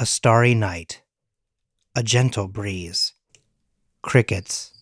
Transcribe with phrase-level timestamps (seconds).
[0.00, 1.02] A starry night.
[1.96, 3.14] A gentle breeze.
[4.00, 4.72] Crickets.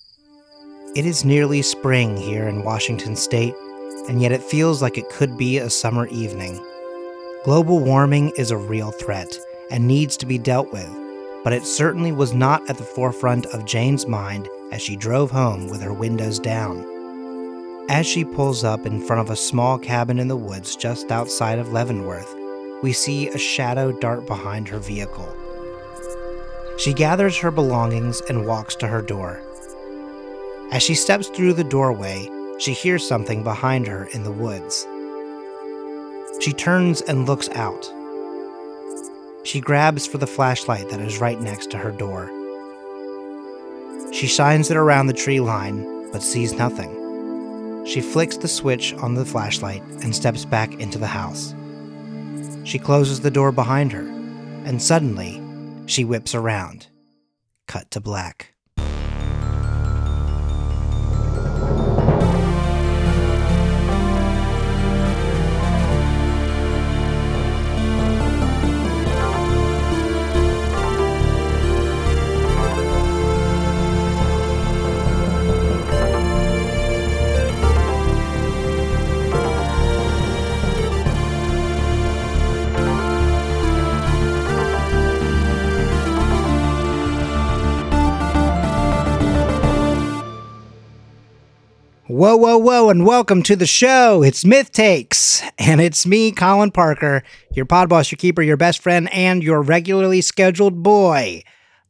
[0.94, 3.54] It is nearly spring here in Washington state,
[4.10, 6.62] and yet it feels like it could be a summer evening.
[7.46, 9.34] Global warming is a real threat
[9.71, 10.94] and needs to be dealt with,
[11.43, 15.69] but it certainly was not at the forefront of Jane's mind as she drove home
[15.69, 16.85] with her windows down.
[17.89, 21.59] As she pulls up in front of a small cabin in the woods just outside
[21.59, 22.35] of Leavenworth,
[22.82, 25.34] we see a shadow dart behind her vehicle.
[26.79, 29.41] She gathers her belongings and walks to her door.
[30.73, 34.87] As she steps through the doorway, she hears something behind her in the woods.
[36.41, 37.91] She turns and looks out.
[39.43, 42.30] She grabs for the flashlight that is right next to her door.
[44.12, 47.84] She shines it around the tree line, but sees nothing.
[47.87, 51.54] She flicks the switch on the flashlight and steps back into the house.
[52.66, 54.09] She closes the door behind her,
[54.65, 55.41] and suddenly,
[55.87, 56.88] she whips around.
[57.69, 58.55] Cut to black.
[92.16, 94.22] Whoa, whoa, whoa, and welcome to the show.
[94.22, 97.22] It's Myth Takes, and it's me, Colin Parker,
[97.53, 101.42] your pod boss, your keeper, your best friend, and your regularly scheduled boy.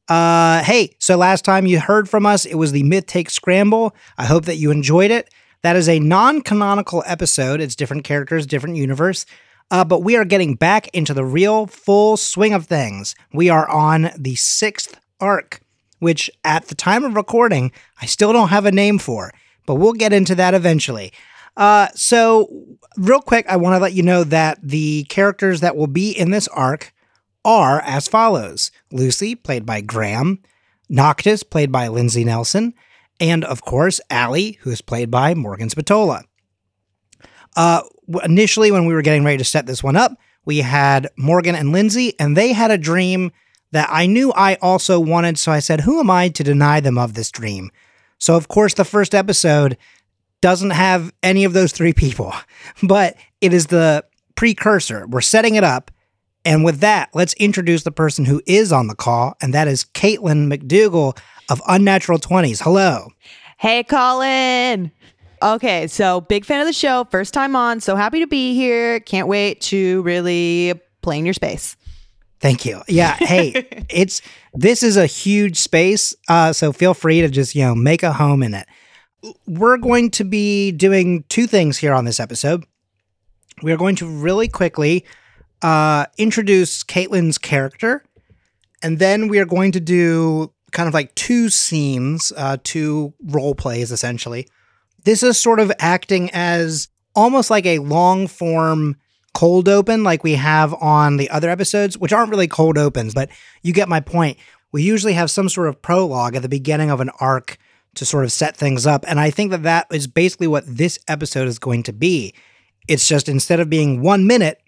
[0.09, 3.95] Uh, hey, so last time you heard from us, it was the Myth Take Scramble.
[4.19, 5.33] I hope that you enjoyed it.
[5.63, 9.27] That is a non canonical episode, it's different characters, different universe.
[9.71, 13.15] Uh, but we are getting back into the real full swing of things.
[13.33, 15.61] We are on the sixth arc,
[16.01, 17.71] which at the time of recording,
[18.03, 19.33] I still don't have a name for
[19.67, 21.13] but we'll get into that eventually.
[21.57, 22.49] Uh, so,
[22.97, 26.31] real quick, I want to let you know that the characters that will be in
[26.31, 26.93] this arc
[27.45, 30.41] are as follows Lucy, played by Graham,
[30.89, 32.75] Noctis, played by Lindsay Nelson,
[33.19, 36.25] and of course, Allie, who is played by Morgan Spatola.
[37.57, 37.83] Uh,
[38.23, 40.13] initially, when we were getting ready to set this one up,
[40.45, 43.33] we had Morgan and Lindsay, and they had a dream
[43.73, 45.39] that I knew I also wanted.
[45.39, 47.71] So I said, Who am I to deny them of this dream?
[48.19, 49.77] So, of course, the first episode
[50.41, 52.33] doesn't have any of those three people,
[52.83, 54.05] but it is the
[54.35, 55.07] precursor.
[55.07, 55.91] We're setting it up.
[56.45, 59.85] And with that, let's introduce the person who is on the call, and that is
[59.85, 61.19] Caitlin McDougal
[61.51, 62.63] of Unnatural 20s.
[62.63, 63.09] Hello.
[63.59, 64.93] Hey, Colin.
[65.43, 69.01] Okay, so big fan of the show, first time on, so happy to be here.
[69.01, 71.77] Can't wait to really play in your space.
[72.41, 72.83] Thank you.
[72.89, 73.17] Yeah.
[73.27, 74.23] Hey, it's
[74.55, 78.13] this is a huge space, uh, so feel free to just you know make a
[78.13, 78.67] home in it.
[79.47, 82.65] We're going to be doing two things here on this episode.
[83.63, 85.05] We are going to really quickly
[85.63, 88.05] uh, introduce Caitlin's character,
[88.83, 93.55] and then we are going to do kind of like two scenes, uh, two role
[93.55, 94.47] plays essentially.
[95.05, 98.97] This is sort of acting as almost like a long form
[99.37, 103.29] cold open like we have on the other episodes, which aren't really cold opens, but
[103.63, 104.39] you get my point.
[104.73, 107.59] We usually have some sort of prologue at the beginning of an arc
[107.97, 109.05] to sort of set things up.
[109.07, 112.33] And I think that that is basically what this episode is going to be.
[112.89, 114.59] It's just instead of being one minute,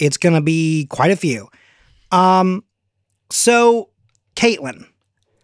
[0.00, 1.48] it's going to be quite a few.
[2.10, 2.64] Um,
[3.30, 3.90] so,
[4.34, 4.88] Caitlin,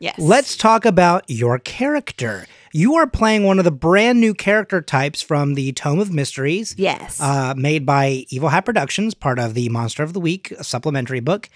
[0.01, 0.19] Yes.
[0.19, 2.47] let's talk about your character.
[2.73, 6.75] You are playing one of the brand new character types from the Tome of Mysteries.
[6.79, 7.21] Yes.
[7.21, 11.51] Uh, made by Evil Hat Productions, part of the Monster of the Week supplementary book.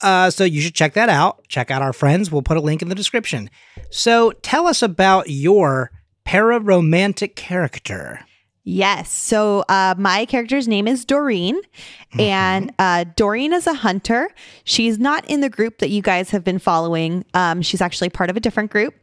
[0.00, 1.46] Uh, so you should check that out.
[1.48, 2.32] Check out our friends.
[2.32, 3.50] We'll put a link in the description.
[3.90, 5.90] So tell us about your
[6.24, 8.20] pararomantic character.
[8.70, 9.12] Yes.
[9.12, 11.60] So uh, my character's name is Doreen,
[12.18, 14.30] and uh, Doreen is a hunter.
[14.64, 17.24] She's not in the group that you guys have been following.
[17.34, 18.94] Um, she's actually part of a different group,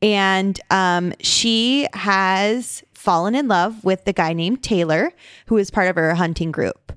[0.00, 5.12] and um, she has fallen in love with the guy named Taylor,
[5.46, 6.92] who is part of her hunting group.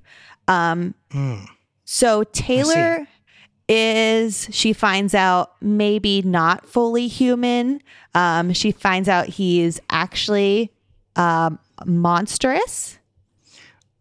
[0.47, 1.47] Um, Mm.
[1.85, 3.07] So Taylor
[3.69, 7.81] is she finds out maybe not fully human.
[8.13, 10.71] Um, she finds out he's actually
[11.15, 12.97] um, monstrous.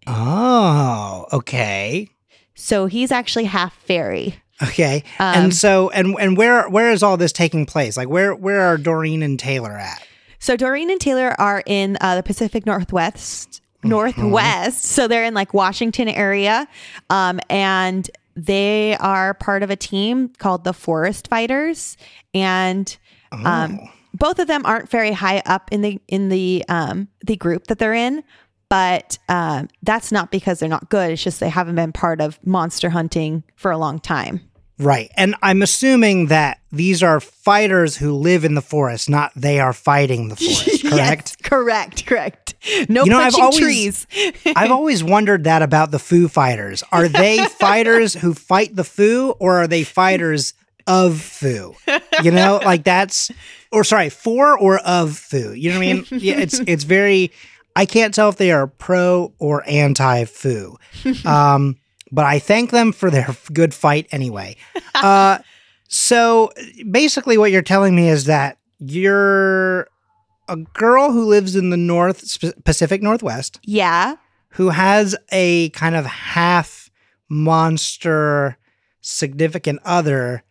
[0.06, 2.08] Oh, okay.
[2.54, 4.36] So he's actually half fairy.
[4.62, 5.02] Okay.
[5.18, 7.96] Um, and so and and where where is all this taking place?
[7.96, 10.06] Like where where are Doreen and Taylor at?
[10.38, 13.60] So Doreen and Taylor are in uh, the Pacific Northwest.
[13.82, 16.66] Northwest, so they're in like Washington area,
[17.10, 21.98] um, and they are part of a team called the Forest Fighters,
[22.32, 22.96] and
[23.30, 23.88] um, Oh.
[24.14, 27.78] Both of them aren't very high up in the in the um, the group that
[27.78, 28.22] they're in.
[28.70, 31.10] But um, that's not because they're not good.
[31.12, 34.40] It's just they haven't been part of monster hunting for a long time.
[34.78, 35.12] Right.
[35.16, 39.72] And I'm assuming that these are fighters who live in the forest, not they are
[39.72, 40.92] fighting the forest, correct?
[40.96, 42.06] Yes, correct.
[42.06, 42.54] Correct.
[42.88, 44.06] No You know, I've always- trees.
[44.56, 46.82] I've always wondered that about the Foo Fighters.
[46.90, 50.54] Are they fighters who fight the Foo or are they fighters
[50.86, 51.74] of Foo?
[52.22, 53.30] You know, like that's
[53.72, 55.52] or sorry, for or of Foo.
[55.52, 56.06] You know what I mean?
[56.10, 57.32] Yeah, it's it's very
[57.76, 60.76] I can't tell if they are pro or anti Foo.
[61.24, 61.76] Um,
[62.12, 64.56] but I thank them for their good fight anyway.
[64.94, 65.38] Uh,
[65.88, 66.52] so
[66.90, 69.88] basically, what you're telling me is that you're
[70.48, 74.16] a girl who lives in the North Pacific Northwest yeah.
[74.50, 76.90] who has a kind of half
[77.28, 78.56] monster
[79.00, 80.42] significant other.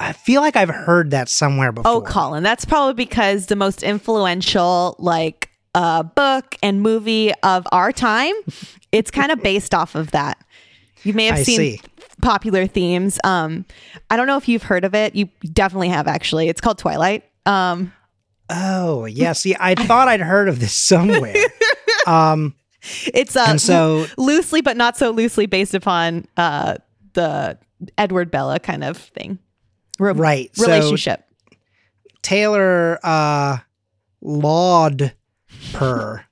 [0.00, 1.92] I feel like I've heard that somewhere before.
[1.92, 7.92] Oh, Colin, that's probably because the most influential like uh, book and movie of our
[7.92, 8.34] time.
[8.92, 10.36] It's kind of based off of that.
[11.04, 11.80] You may have I seen see.
[12.22, 13.20] popular themes.
[13.22, 13.64] Um,
[14.10, 15.14] I don't know if you've heard of it.
[15.14, 16.48] You definitely have actually.
[16.48, 17.22] It's called Twilight.
[17.46, 17.92] Um,
[18.50, 19.32] Oh, yeah.
[19.34, 21.36] See, I thought I'd heard of this somewhere.
[22.06, 22.54] Um,
[23.12, 26.76] it's uh, and so, loosely, but not so loosely, based upon uh,
[27.12, 27.58] the
[27.98, 29.38] Edward Bella kind of thing.
[30.00, 30.56] Re- right.
[30.56, 31.24] So relationship.
[32.22, 33.58] Taylor uh,
[34.20, 35.12] Laud
[35.72, 36.24] Per.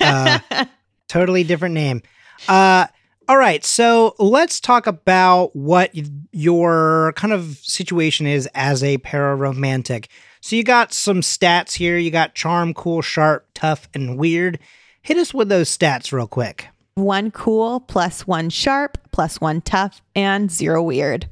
[0.00, 0.38] Uh,
[1.08, 2.02] totally different name.
[2.48, 2.86] Uh,
[3.28, 5.90] all right, so let's talk about what
[6.32, 10.06] your kind of situation is as a pararomantic.
[10.40, 11.98] So you got some stats here.
[11.98, 14.58] You got charm, cool, sharp, tough, and weird.
[15.02, 16.68] Hit us with those stats real quick.
[16.94, 21.28] one cool plus one sharp plus one tough and zero weird.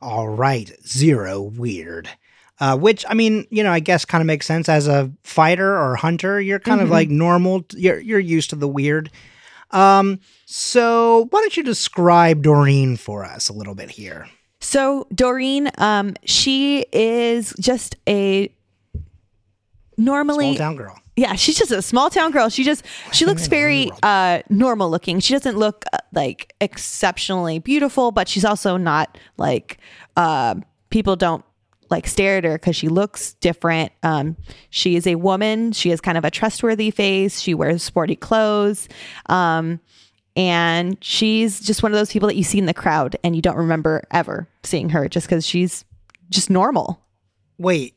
[0.00, 2.08] All right, zero weird.
[2.60, 5.76] Uh, which I mean, you know, I guess kind of makes sense as a fighter
[5.78, 6.40] or hunter.
[6.40, 6.92] You're kind of Mhm.
[6.92, 7.64] like normal.
[7.72, 9.10] You're you're used to the weird.
[9.70, 14.26] Um, so why don't you describe Doreen for us a little bit here?
[14.60, 18.52] So Doreen, um, she is just a
[19.96, 20.98] normally Small town girl.
[21.18, 22.48] Yeah she's just a small town girl.
[22.48, 25.20] She just she looks very uh normal looking.
[25.20, 29.78] She doesn't look uh, like exceptionally beautiful but she's also not like
[30.16, 30.54] uh
[30.90, 31.44] people don't
[31.90, 33.92] like stare at her because she looks different.
[34.02, 34.36] Um
[34.70, 35.72] she is a woman.
[35.72, 37.40] She has kind of a trustworthy face.
[37.40, 38.88] She wears sporty clothes.
[39.26, 39.80] Um
[40.36, 43.42] and she's just one of those people that you see in the crowd and you
[43.42, 45.84] don't remember ever seeing her just because she's
[46.30, 47.02] just normal.
[47.58, 47.96] Wait,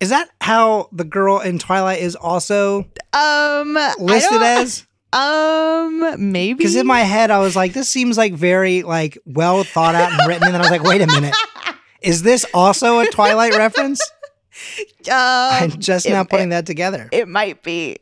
[0.00, 4.86] is that how the girl in Twilight is also um listed as?
[5.12, 9.62] um maybe Because in my head, I was like, this seems like very like well
[9.64, 10.44] thought out and written.
[10.44, 11.34] And then I was like, wait a minute,
[12.02, 14.00] is this also a Twilight reference?
[15.10, 17.08] I'm Um, just it- now putting that together.
[17.12, 17.98] it might be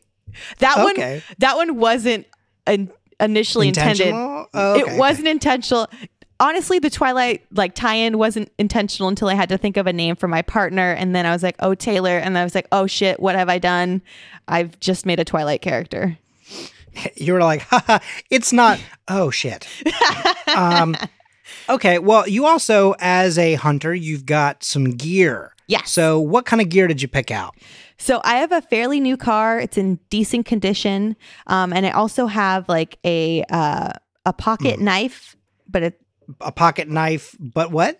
[0.59, 1.13] that Okay.
[1.15, 2.25] one that one wasn't
[2.67, 5.87] in, initially intended Oh, okay, it wasn't intentional
[6.43, 10.15] honestly the twilight like tie-in wasn't intentional until i had to think of a name
[10.15, 12.85] for my partner and then i was like oh taylor and i was like oh
[12.85, 14.01] shit what have i done
[14.47, 16.17] i've just made a twilight character.
[17.15, 17.97] You were like, haha,
[18.29, 18.79] it's not.
[19.07, 19.67] Oh shit.
[20.55, 20.95] um,
[21.67, 21.97] okay.
[21.97, 25.55] Well, you also, as a hunter, you've got some gear.
[25.65, 25.81] Yeah.
[25.85, 27.55] So, what kind of gear did you pick out?
[27.97, 29.59] So I have a fairly new car.
[29.59, 31.15] It's in decent condition,
[31.47, 33.93] um, and I also have like a uh,
[34.27, 34.85] a pocket Hmm.
[34.85, 35.35] knife,
[35.67, 35.99] but it
[36.41, 37.99] A pocket knife, but what?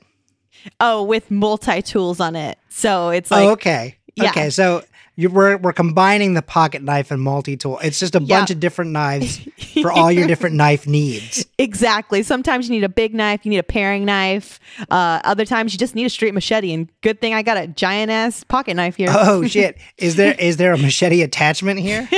[0.80, 2.58] oh with multi tools on it.
[2.70, 3.98] So it's like oh, okay.
[4.16, 4.30] yeah.
[4.30, 4.50] Okay.
[4.50, 4.84] So,
[5.16, 7.78] you, we're, we're combining the pocket knife and multi tool.
[7.84, 9.38] It's just a bunch of different knives
[9.82, 11.46] for all your different knife needs.
[11.60, 12.24] exactly.
[12.24, 14.60] Sometimes you need a big knife, you need a paring knife.
[14.90, 16.74] Uh, other times you just need a straight machete.
[16.74, 19.10] And good thing I got a giant ass pocket knife here.
[19.12, 19.78] Oh shit!
[20.00, 22.10] Is there is there a machete attachment here?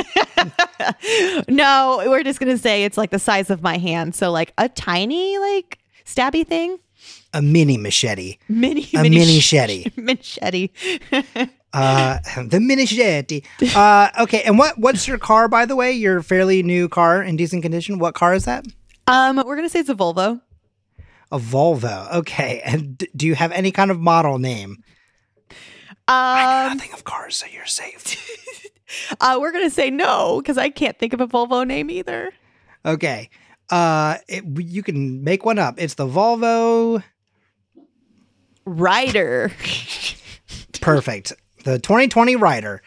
[1.49, 4.15] no, we're just gonna say it's like the size of my hand.
[4.15, 6.77] So like a tiny like stabby thing,
[7.33, 8.37] A mini machete.
[8.49, 9.91] mini A mini shetty.
[9.97, 10.69] machete.
[11.75, 13.43] Uh, the mini machete.
[13.75, 14.43] Uh, okay.
[14.43, 15.91] And what what's your car, by the way?
[15.91, 17.99] Your fairly new car in decent condition.
[17.99, 18.65] What car is that?
[19.07, 20.39] um, we're gonna say it's a Volvo.
[21.33, 22.09] A Volvo.
[22.13, 22.61] Okay.
[22.63, 24.77] And d- do you have any kind of model name?
[26.07, 28.15] Um, Nothing of cars, so you're safe.
[29.19, 32.31] uh, we're gonna say no because I can't think of a Volvo name either.
[32.85, 33.29] Okay.
[33.69, 35.75] Uh, it, you can make one up.
[35.77, 37.03] It's the Volvo.
[38.65, 39.51] Rider.
[40.81, 41.33] Perfect.
[41.63, 42.81] The 2020 Rider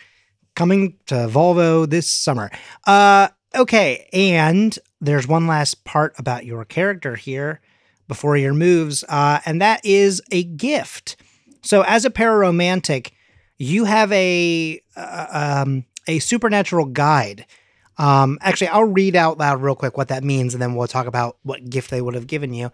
[0.54, 2.50] coming to Volvo this summer.
[2.86, 7.60] Uh, okay, and there's one last part about your character here.
[8.08, 11.16] before your moves, uh, and that is a gift.
[11.62, 13.10] So, as a pararomantic,
[13.58, 17.44] you have a uh, um, a supernatural guide.
[17.98, 21.06] Um, actually, I'll read out loud real quick what that means, and then we'll talk
[21.06, 22.70] about what gift they would have given you.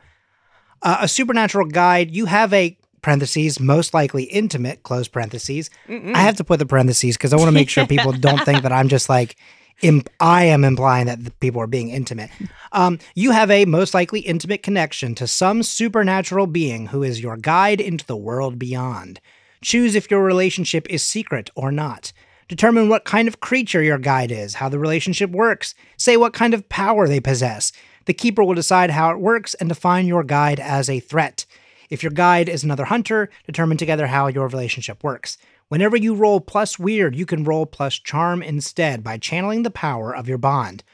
[0.83, 2.14] Uh, a supernatural guide.
[2.14, 5.71] You have a parentheses most likely intimate close parentheses.
[6.14, 8.62] I have to put the parentheses because I want to make sure people don't think
[8.62, 9.37] that I'm just like
[9.83, 12.31] imp- I am implying that the people are being intimate.
[12.73, 17.37] Um, you have a most likely intimate connection to some supernatural being who is your
[17.37, 19.21] guide into the world beyond.
[19.62, 22.12] Choose if your relationship is secret or not.
[22.48, 26.52] Determine what kind of creature your guide is, how the relationship works, say what kind
[26.52, 27.72] of power they possess.
[28.04, 31.46] The keeper will decide how it works and define your guide as a threat.
[31.88, 35.38] If your guide is another hunter, determine together how your relationship works.
[35.68, 40.14] Whenever you roll plus weird, you can roll plus charm instead by channeling the power
[40.14, 40.84] of your bond.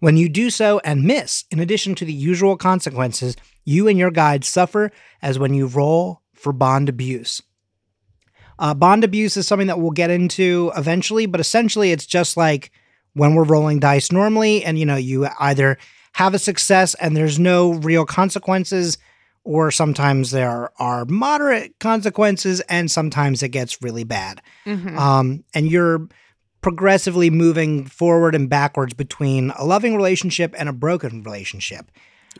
[0.00, 4.10] When you do so and miss, in addition to the usual consequences, you and your
[4.10, 7.42] guide suffer as when you roll for bond abuse.
[8.58, 12.70] Uh, bond abuse is something that we'll get into eventually, but essentially it's just like
[13.14, 15.78] when we're rolling dice normally, and you know, you either
[16.12, 18.98] have a success and there's no real consequences,
[19.44, 24.42] or sometimes there are moderate consequences, and sometimes it gets really bad.
[24.66, 24.96] Mhm.
[24.98, 26.08] Um, and you're
[26.60, 31.90] progressively moving forward and backwards between a loving relationship and a broken relationship.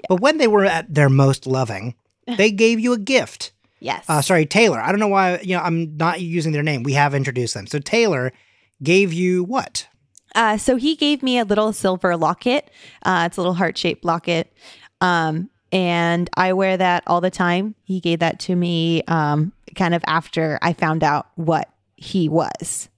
[0.08, 1.94] But when they were at their most loving,
[2.36, 3.52] they gave you a gift.
[3.80, 4.04] Yes.
[4.08, 4.80] Uh, sorry, Taylor.
[4.80, 6.82] I don't know why, you know, I'm not using their name.
[6.82, 7.66] We have introduced them.
[7.66, 8.32] So Taylor
[8.82, 9.88] gave you what?
[10.34, 12.70] Uh, so he gave me a little silver locket.
[13.02, 14.52] Uh, it's a little heart shaped locket.
[15.00, 17.74] Um, and I wear that all the time.
[17.84, 22.88] He gave that to me um, kind of after I found out what he was.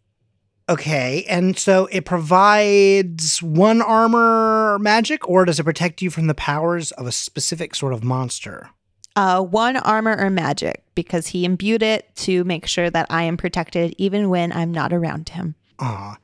[0.68, 1.24] Okay.
[1.28, 6.92] And so it provides one armor magic, or does it protect you from the powers
[6.92, 8.70] of a specific sort of monster?
[9.16, 13.36] Uh, one armor or magic because he imbued it to make sure that I am
[13.36, 15.56] protected even when I'm not around him.
[15.80, 16.16] Aw,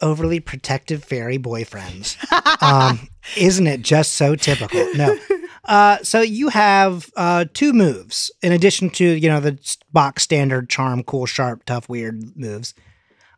[0.00, 2.16] overly protective fairy boyfriends.
[2.62, 4.92] um, isn't it just so typical?
[4.94, 5.18] No.
[5.64, 9.58] Uh, so you have uh, two moves in addition to you know the
[9.92, 12.74] box standard charm, cool, sharp, tough, weird moves.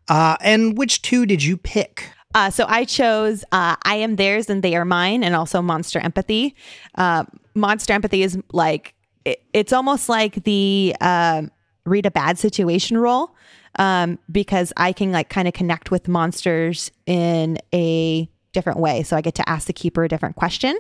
[0.09, 2.11] Uh, and which two did you pick?
[2.35, 5.99] Uh, so I chose uh, I am theirs and they are mine, and also Monster
[6.01, 6.55] Empathy.
[6.97, 7.25] Uh,
[7.55, 11.51] Monster Empathy is like it, it's almost like the um
[11.85, 13.35] read a bad situation role
[13.79, 19.03] um, because I can like kind of connect with monsters in a different way.
[19.03, 20.79] So I get to ask the keeper a different question.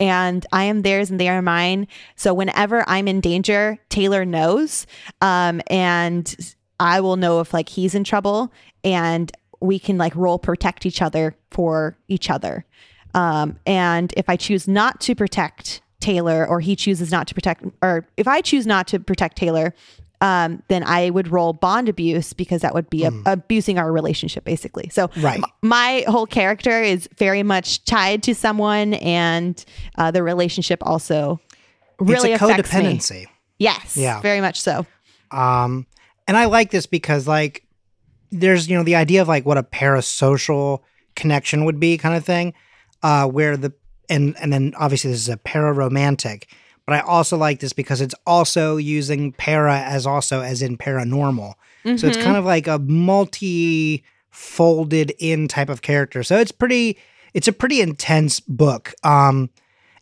[0.00, 1.86] And I am theirs and they are mine.
[2.16, 4.86] So whenever I'm in danger, Taylor knows.
[5.20, 9.30] Um, and I will know if like he's in trouble and
[9.62, 12.64] we can like roll protect each other for each other.
[13.14, 17.64] Um, and if I choose not to protect Taylor or he chooses not to protect,
[17.82, 19.72] or if I choose not to protect Taylor,
[20.20, 24.44] um, then I would roll bond abuse because that would be a, abusing our relationship
[24.44, 24.88] basically.
[24.90, 25.38] So Right.
[25.38, 29.62] m- my whole character is very much tied to someone and
[29.98, 31.40] uh, the relationship also
[31.98, 32.80] really it's a affects me.
[32.82, 33.26] codependency.
[33.58, 34.20] Yes, Yeah.
[34.20, 34.86] very much so.
[35.30, 35.86] Um,
[36.28, 37.61] and I like this because like
[38.32, 40.80] there's you know the idea of like what a parasocial
[41.14, 42.54] connection would be kind of thing,
[43.02, 43.72] uh, where the
[44.08, 46.44] and and then obviously this is a pararomantic,
[46.86, 51.54] but I also like this because it's also using para as also as in paranormal.
[51.96, 52.22] So it's Mhm.
[52.22, 56.22] kind of like a multi folded in type of character.
[56.22, 56.96] So it's pretty
[57.34, 58.94] it's a pretty intense book.
[59.04, 59.50] Um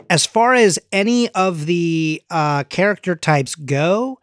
[0.09, 4.20] as far as any of the uh character types go,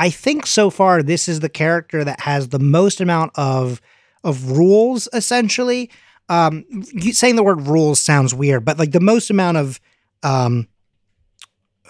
[0.00, 3.80] I think so far this is the character that has the most amount of
[4.24, 5.90] of rules essentially.
[6.28, 6.64] Um
[7.12, 9.80] saying the word rules sounds weird, but like the most amount of
[10.22, 10.68] um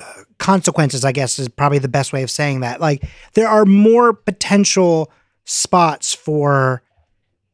[0.00, 2.81] uh, consequences I guess is probably the best way of saying that.
[2.81, 5.11] Like there are more potential
[5.45, 6.83] spots for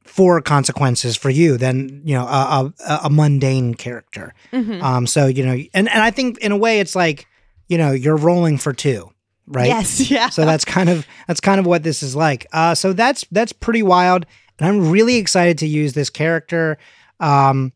[0.05, 4.33] for consequences for you than you know a, a, a mundane character.
[4.53, 4.83] Mhm.
[4.83, 7.27] Um, so you know, and and I think in a way it's like
[7.69, 9.11] you know you're rolling for two,
[9.47, 9.67] right?
[9.69, 10.29] Yes, yeah.
[10.29, 12.47] So that's kind of that's kind of what this is like.
[12.53, 14.27] Uh, so that's that's pretty wild,
[14.59, 16.79] and I'm really excited to use this character,
[17.21, 17.73] um,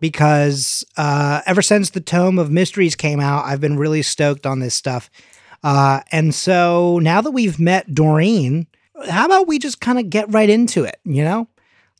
[0.00, 4.60] because uh, ever since the Tome of Mysteries came out, I've been really stoked on
[4.60, 5.10] this stuff.
[5.62, 8.66] Uh, and so now that we've met Doreen,
[9.08, 11.00] how about we just kind of get right into it?
[11.04, 11.48] You know,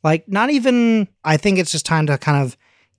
[0.03, 1.07] like not even.
[1.23, 2.57] I think it's just time to kind of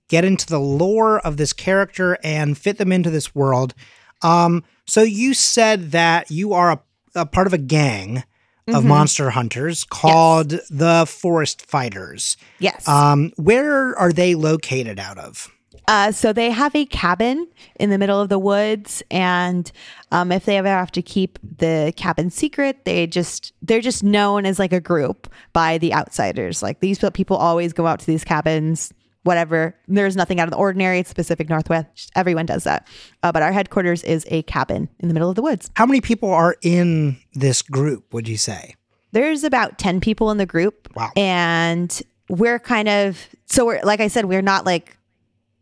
[0.09, 3.73] get into the lore of this character and fit them into this world.
[4.21, 6.79] Um, so you said that you are a,
[7.15, 8.23] a part of a gang
[8.67, 8.87] of Mhm.
[8.87, 12.37] monster hunters called the Forest Fighters.
[12.59, 12.87] yes.
[12.87, 15.47] Um, where are they located out of?
[15.87, 17.47] Uh, so they have a cabin
[17.79, 19.71] in the middle of the woods, and
[20.11, 24.45] um, if they ever have to keep the cabin secret, they just they're just known
[24.45, 26.61] as like a group by the outsiders.
[26.61, 28.93] Like these people always go out to these cabins.
[29.23, 30.99] Whatever, there's nothing out of the ordinary.
[30.99, 32.09] It's Pacific Northwest.
[32.15, 32.87] Everyone does that.
[33.21, 35.69] Uh, but our headquarters is a cabin in the middle of the woods.
[35.75, 38.75] How many people are in this group, would you say?
[39.11, 40.87] There's about 10 people in the group.
[40.95, 41.11] Wow.
[41.17, 44.97] And we're kind of, so we're, like I said, we're not like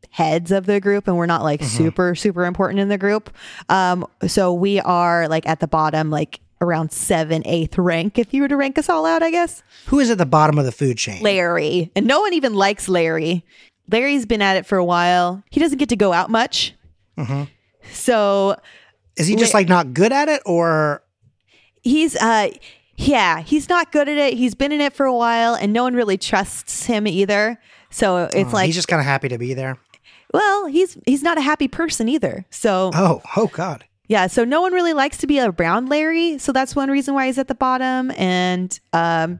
[0.09, 3.29] heads of the group and we're not like super, super important in the group.
[3.69, 8.41] Um, so we are like at the bottom, like around seven, eighth rank, if you
[8.41, 9.61] were to rank us all out, I guess.
[9.87, 11.21] Who is at the bottom of the food chain?
[11.21, 11.91] Larry.
[11.95, 13.45] And no one even likes Larry.
[13.91, 15.43] Larry's been at it for a while.
[15.51, 16.73] He doesn't get to go out much.
[17.91, 18.55] So
[19.15, 21.03] Is he just like not good at it or
[21.81, 22.49] he's uh
[22.95, 25.83] yeah he's not good at it he's been in it for a while and no
[25.83, 27.57] one really trusts him either
[27.89, 29.77] so it's uh, like he's just kind of happy to be there?
[30.33, 33.85] well he's he's not a happy person either so Oh, oh God.
[34.07, 37.25] Yeah so no one really likes to be around larry so that's one reason why
[37.25, 39.39] he's at the bottom and um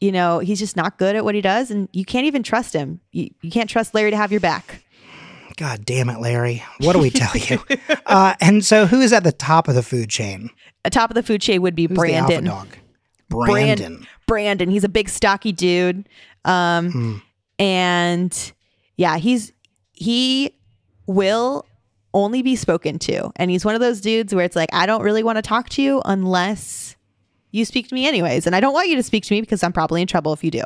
[0.00, 2.72] you know he's just not good at what he does and you can't even trust
[2.72, 4.82] him you, you can't trust larry to have your back
[5.58, 6.64] God damn it, Larry.
[6.80, 7.62] What do we tell you?
[8.06, 10.48] uh, and so who is at the top of the food chain?
[10.86, 12.68] atop of the food chain would be Who's brandon dog?
[13.28, 14.06] Brand- Brandon.
[14.26, 14.70] Brandon.
[14.70, 16.08] He's a big stocky dude.
[16.46, 17.16] Um Hmm.
[17.58, 18.52] and
[18.96, 19.52] yeah, he's
[19.92, 20.54] he
[21.06, 21.66] will
[22.14, 23.30] only be spoken to.
[23.36, 25.68] And he's one of those dudes where it's like I don't really want to talk
[25.70, 26.96] to you unless
[27.50, 28.46] you speak to me anyways.
[28.46, 30.42] And I don't want you to speak to me because I'm probably in trouble if
[30.42, 30.62] you do.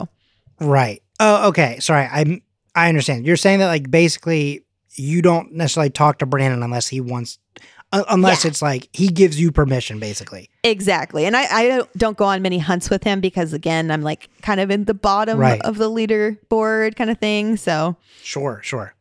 [0.61, 1.03] Right.
[1.21, 1.79] Oh, okay.
[1.81, 2.07] Sorry.
[2.11, 2.43] I'm
[2.75, 3.27] I understand.
[3.27, 7.39] You're saying that like basically you don't necessarily talk to Brandon unless he wants,
[7.93, 8.49] uh, unless Yeah.
[8.51, 10.49] it's like he gives you permission, basically.
[10.65, 11.27] Exactly.
[11.27, 14.59] And I, I don't- go on many hunts with him because again, I'm like kind
[14.61, 15.61] of in the bottom Right.
[15.63, 17.57] of the leaderboard kind of thing.
[17.57, 18.95] So Sure, sure.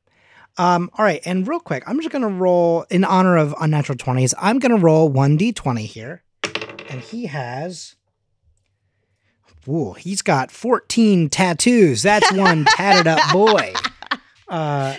[0.57, 4.33] Um, all right, and real quick, I'm just gonna roll in honor of unnatural twenties.
[4.39, 6.23] I'm gonna roll one d20 here,
[6.89, 7.95] and he has.
[9.67, 12.03] Ooh, he's got 14 tattoos.
[12.03, 13.73] That's one tatted up boy.
[14.47, 14.95] Uh,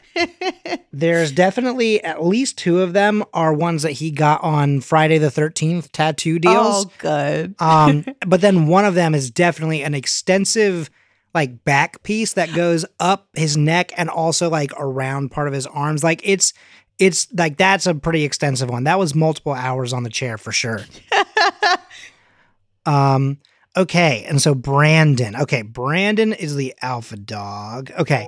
[0.92, 5.28] there's definitely at least two of them are ones that he got on Friday the
[5.28, 6.86] 13th tattoo deals.
[6.86, 7.54] Oh good.
[7.60, 10.90] Um, but then one of them is definitely an extensive
[11.36, 15.66] like back piece that goes up his neck and also like around part of his
[15.68, 16.02] arms.
[16.02, 16.52] Like it's
[16.98, 18.84] it's like that's a pretty extensive one.
[18.84, 20.80] That was multiple hours on the chair for sure.
[22.86, 23.38] um
[23.76, 25.36] okay, and so Brandon.
[25.36, 27.90] Okay, Brandon is the alpha dog.
[27.98, 28.26] Okay.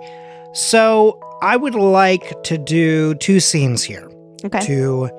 [0.55, 4.11] So I would like to do two scenes here
[4.45, 4.61] Okay.
[4.61, 5.11] to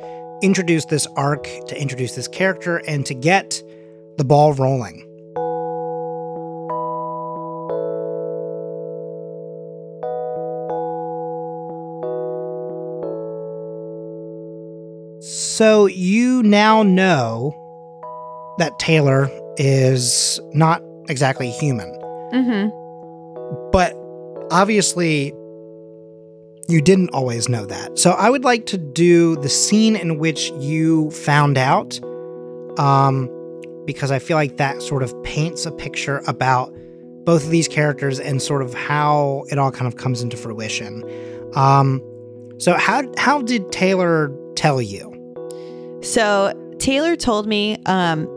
[0.41, 3.61] introduce this arc, to introduce this character, and to get
[4.17, 5.05] the ball rolling.
[15.59, 17.53] So you now know
[18.59, 21.91] that Taylor is not exactly human,
[22.31, 22.69] Mm-hmm.
[23.73, 23.93] but
[24.51, 25.33] obviously
[26.69, 27.99] you didn't always know that.
[27.99, 31.99] So I would like to do the scene in which you found out,
[32.79, 33.27] um,
[33.85, 36.73] because I feel like that sort of paints a picture about
[37.25, 41.03] both of these characters and sort of how it all kind of comes into fruition.
[41.53, 42.01] Um,
[42.59, 45.08] so how how did Taylor tell you?
[46.01, 48.27] So Taylor told me um,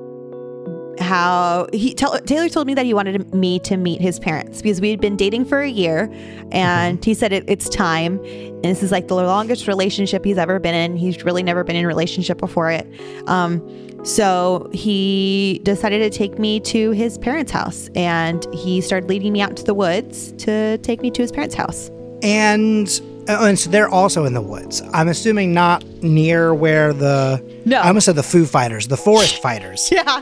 [0.98, 4.80] how he tell, Taylor told me that he wanted me to meet his parents because
[4.80, 6.12] we had been dating for a year,
[6.50, 8.18] and he said it, it's time.
[8.24, 10.96] And this is like the longest relationship he's ever been in.
[10.96, 12.86] He's really never been in a relationship before it.
[13.26, 13.60] Um,
[14.04, 19.40] so he decided to take me to his parents' house, and he started leading me
[19.40, 21.90] out to the woods to take me to his parents' house.
[22.22, 22.88] And
[23.28, 24.82] oh, and so they're also in the woods.
[24.92, 27.78] I'm assuming not near where the No.
[27.80, 29.88] I almost said the Foo Fighters, the Forest Fighters.
[29.90, 30.20] Yeah.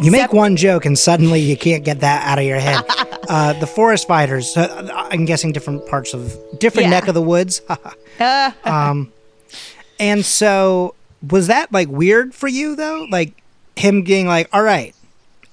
[0.00, 2.84] You make one joke and suddenly you can't get that out of your head.
[3.28, 4.56] uh, the forest fighters.
[4.56, 6.90] Uh, I'm guessing different parts of different Yeah.
[6.90, 7.60] neck of the woods.
[8.64, 9.12] Um,
[10.00, 10.94] and so
[11.28, 13.06] was that like weird for you though?
[13.10, 13.32] Like
[13.76, 14.92] him being like, "All right,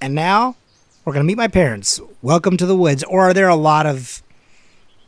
[0.01, 0.56] and now
[1.04, 1.99] we're gonna meet my parents.
[2.23, 4.23] Welcome to the woods." Or are there a lot of?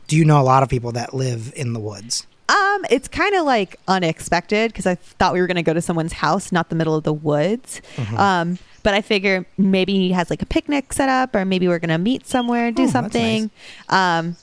[0.08, 2.26] Do you know a lot of people that live in the woods?
[2.48, 5.82] Um, it's kind of like unexpected because I thought we were going to go to
[5.82, 7.82] someone's house, not the middle of the woods.
[7.96, 8.16] Mm-hmm.
[8.16, 11.78] Um, but I figure maybe he has like a picnic set up, or maybe we're
[11.78, 13.50] going to meet somewhere and do Oh, something.
[13.90, 14.36] Um,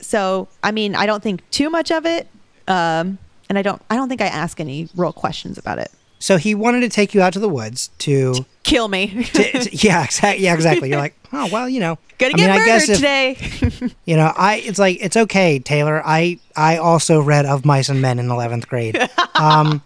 [0.00, 2.28] so I mean, I don't think too much of it.
[2.68, 5.90] Um, and I don't, I don't think I ask any real questions about it.
[6.20, 9.24] So he wanted to take you out to the woods to Kill me.
[9.32, 10.44] T- t- yeah, exactly.
[10.44, 10.90] Yeah, exactly.
[10.90, 11.98] You're like, oh well, you know.
[12.18, 13.94] Gonna I get mean, I murdered guess if, today.
[14.04, 16.02] You know, I it's like it's okay, Taylor.
[16.04, 18.98] I I also read Of Mice and Men in eleventh grade.
[19.36, 19.82] Um,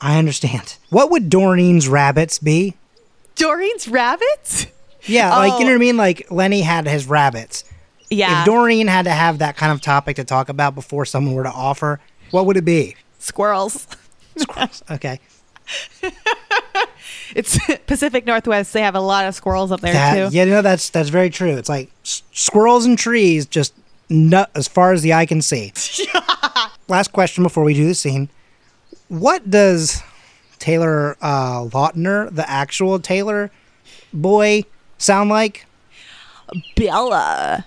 [0.00, 0.76] I understand.
[0.90, 2.74] What would Doreen's rabbits be?
[3.36, 4.66] Doreen's rabbits?
[5.04, 5.74] Yeah, like you know Oh.
[5.74, 5.96] what I mean.
[5.96, 7.64] Like Lennie had his rabbits.
[8.10, 8.40] Yeah.
[8.40, 11.44] If Doreen had to have that kind of topic to talk about before someone were
[11.44, 12.00] to offer,
[12.32, 12.96] what would it be?
[13.18, 13.86] Squirrels.
[14.36, 14.82] Squirrels.
[14.90, 15.20] Okay.
[17.34, 18.72] It's Pacific Northwest.
[18.72, 20.36] They have a lot of squirrels up there That, too.
[20.36, 21.56] yeah, no, that's that's very true.
[21.56, 23.74] It's like s- squirrels and trees, just
[24.08, 25.72] nut as far as the eye can see.
[26.88, 28.28] Last question before we do the scene:
[29.08, 30.02] What does
[30.58, 33.50] Taylor uh, Lautner, the actual Taylor
[34.12, 34.64] boy,
[34.98, 35.66] sound like?
[36.76, 37.66] Bella.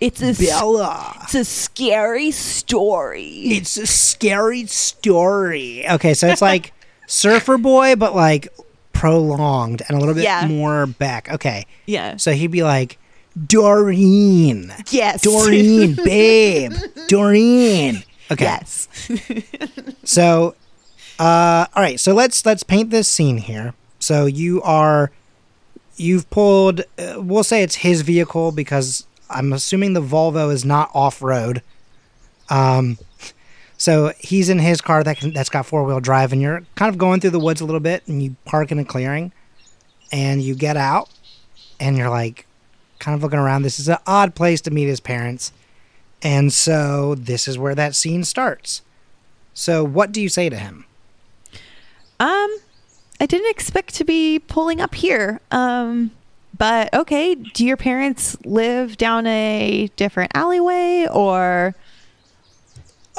[0.00, 1.16] It's a Bella.
[1.22, 3.28] it's a scary story.
[3.46, 5.88] It's a scary story.
[5.88, 6.72] Okay, so it's like
[7.10, 8.48] Surfer Boy, but like
[8.92, 10.46] prolonged and a little bit Yeah.
[10.46, 11.30] more back.
[11.32, 12.16] Okay, Yeah.
[12.16, 12.98] so he'd be like,
[13.46, 14.72] Doreen.
[14.90, 15.22] Yes.
[15.22, 16.72] Doreen, babe.
[17.08, 18.02] Doreen.
[18.30, 18.44] Okay.
[18.44, 18.88] Yes.
[20.04, 20.54] So,
[21.18, 22.00] uh, all right.
[22.00, 23.74] So let's let's paint this scene here.
[24.00, 25.10] So you are,
[25.96, 26.80] you've pulled.
[26.98, 31.62] Uh, we'll say it's his vehicle because I'm assuming the Volvo is not off road.
[32.48, 32.98] Um,
[33.80, 36.90] so he's in his car that can, that's got four wheel drive, and you're kind
[36.90, 39.32] of going through the woods a little bit, and you park in a clearing,
[40.12, 41.08] and you get out,
[41.80, 42.46] and you're like,
[42.98, 43.62] kind of looking around.
[43.62, 45.50] This is an odd place to meet his parents.
[46.22, 48.82] And so this is where that scene starts.
[49.54, 50.84] So what do you say to him?
[52.20, 52.54] Um,
[53.18, 55.40] I didn't expect to be pulling up here.
[55.50, 56.10] Um,
[56.58, 57.34] but okay.
[57.34, 61.74] Do your parents live down a different alleyway or?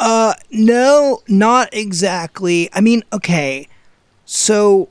[0.01, 2.69] Uh no, not exactly.
[2.73, 3.67] I mean, okay.
[4.25, 4.89] So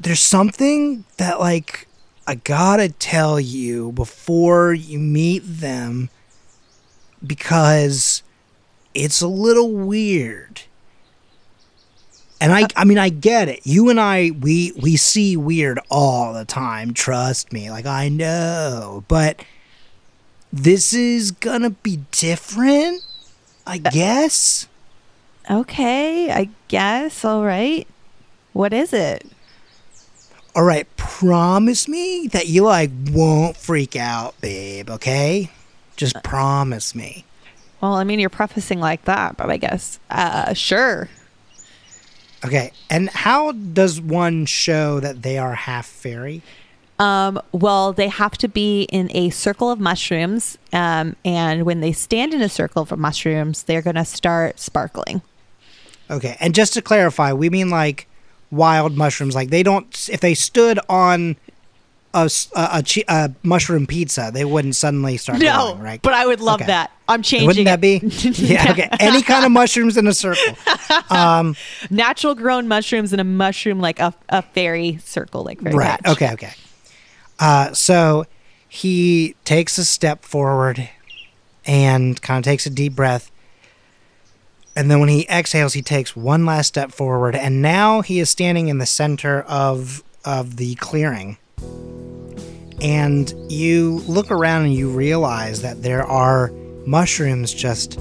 [0.00, 1.86] there's something that like
[2.26, 6.10] I got to tell you before you meet them
[7.24, 8.24] because
[8.92, 10.62] it's a little weird.
[12.40, 13.60] And I I mean I get it.
[13.62, 17.70] You and I we we see weird all the time, trust me.
[17.70, 19.44] Like I know, but
[20.52, 23.02] this is going to be different,
[23.66, 24.68] I guess.
[25.50, 27.24] Okay, I guess.
[27.24, 27.86] All right.
[28.52, 29.26] What is it?
[30.56, 35.50] All right, promise me that you like won't freak out, babe, okay?
[35.96, 37.24] Just promise me.
[37.80, 41.08] Well, I mean, you're prefacing like that, but I guess, uh, sure.
[42.44, 42.72] Okay.
[42.90, 46.42] And how does one show that they are half fairy?
[46.98, 50.58] Um, well, they have to be in a circle of mushrooms.
[50.72, 55.22] Um, and when they stand in a circle of mushrooms, they're going to start sparkling.
[56.10, 56.36] Okay.
[56.38, 58.06] And just to clarify, we mean like
[58.50, 59.34] wild mushrooms.
[59.34, 61.36] Like they don't if they stood on
[62.12, 66.02] a a, a a mushroom pizza, they wouldn't suddenly start No, growing, right?
[66.02, 66.66] but I would love Okay.
[66.68, 66.92] that.
[67.08, 67.98] I'm changing Wouldn't that be?
[68.04, 68.88] yeah, okay.
[69.00, 70.56] Any kind of mushrooms in a circle.
[71.90, 76.02] Natural grown mushrooms in a mushroom, like a, a fairy circle, like fairy right.
[76.02, 76.12] patch.
[76.12, 76.52] Okay, okay.
[77.38, 78.24] Uh, so
[78.68, 80.88] he takes a step forward
[81.66, 83.30] and kind of takes a deep breath.
[84.76, 88.28] And then when he exhales, he takes one last step forward, and now he is
[88.28, 91.36] standing in the center of of the clearing.
[92.80, 96.50] And you look around and you realize that there are
[96.86, 97.98] mushrooms just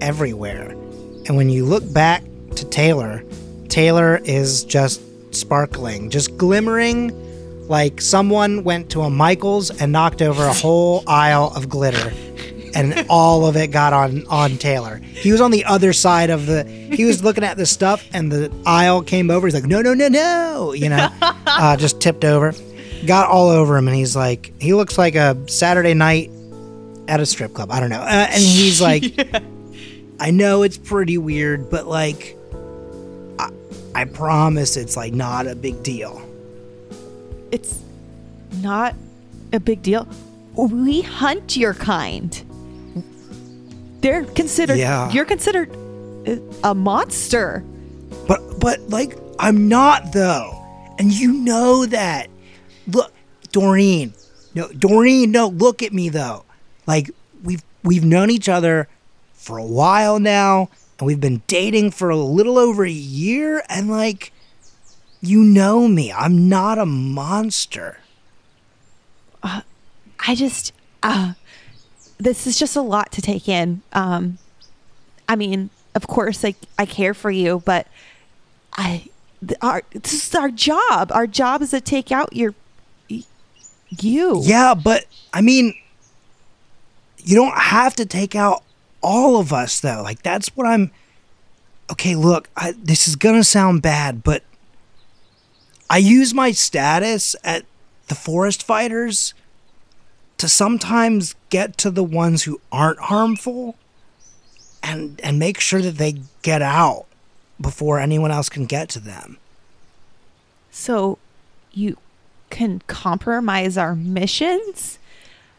[0.00, 0.70] everywhere.
[1.26, 2.22] And when you look back
[2.56, 3.22] to Taylor,
[3.68, 5.02] Taylor is just
[5.34, 7.12] sparkling, just glimmering
[7.68, 12.12] like someone went to a Michael's and knocked over a whole aisle of glitter
[12.74, 14.96] and all of it got on on Taylor.
[14.96, 18.30] He was on the other side of the he was looking at the stuff and
[18.30, 19.46] the aisle came over.
[19.46, 22.54] He's like, "No, no, no, no." You know, uh, just tipped over.
[23.06, 26.30] Got all over him and he's like he looks like a Saturday night
[27.06, 27.70] at a strip club.
[27.70, 28.00] I don't know.
[28.00, 29.04] Uh, and he's like
[30.20, 32.36] I know it's pretty weird, but like
[33.38, 33.50] I,
[33.94, 36.27] I promise it's like not a big deal.
[37.50, 37.80] It's
[38.60, 38.94] not
[39.52, 40.06] a big deal.
[40.54, 42.44] We hunt your kind.
[44.00, 44.78] They're considered.
[44.78, 45.10] Yeah.
[45.10, 45.74] You're considered
[46.64, 47.64] a- monster.
[48.26, 50.54] But but like I'm not though.
[50.98, 52.28] And you know that.
[52.88, 53.12] Look,
[53.52, 54.14] Doreen.
[54.54, 56.44] No, Doreen, no, look at me though.
[56.86, 57.10] Like
[57.42, 58.88] we've we've known each other
[59.34, 63.88] for a while now and we've been dating for a little over a year and
[63.88, 64.32] like
[65.20, 66.12] you know me.
[66.12, 67.98] I'm not a monster.
[69.42, 71.34] I just, uh,
[72.18, 73.82] this is just a lot to take in.
[73.92, 74.38] Um,
[75.28, 77.86] I mean, of course, like I care for you, but
[78.72, 79.08] I,
[79.62, 81.12] our this is our job.
[81.12, 82.54] Our job is to take out your
[83.08, 84.42] you.
[84.44, 85.74] Yeah, but I mean,
[87.18, 88.62] you don't have to take out
[89.00, 90.02] all of us, though.
[90.02, 90.90] Like, that's what I'm.
[91.90, 94.42] Okay, look, I, this is going to sound bad, but
[95.90, 97.64] I use my status at
[98.08, 99.34] the forest fighters
[100.38, 103.76] to sometimes get to the ones who aren't harmful
[104.82, 107.06] and and make sure that they get out
[107.60, 109.38] before anyone else can get to them.
[110.70, 111.18] So
[111.72, 111.96] you
[112.50, 114.98] can compromise our missions?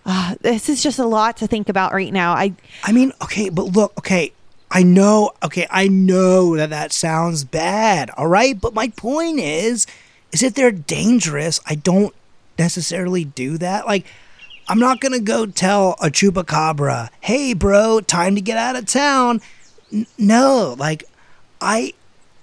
[0.06, 2.34] Uh, this is just a lot to think about right now.
[2.34, 4.32] I I mean, okay, but look, okay,
[4.72, 8.60] I know, okay, I know that that sounds bad, all right?
[8.60, 9.86] But my point is,
[10.32, 12.13] is if they're dangerous, I don't
[12.58, 13.86] necessarily do that.
[13.86, 14.06] Like,
[14.68, 19.42] I'm not gonna go tell a chupacabra, hey, bro, time to get out of town.
[19.92, 21.04] N- no, like,
[21.60, 21.94] I,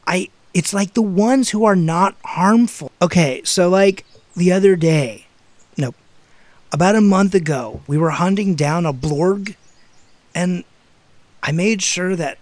[0.06, 2.90] I, it's like the ones who are not harmful.
[3.00, 5.26] Okay, so like the other day,
[5.76, 5.94] no,
[6.72, 9.54] about a month ago, we were hunting down a blorg,
[10.34, 10.64] and
[11.42, 12.38] I made sure that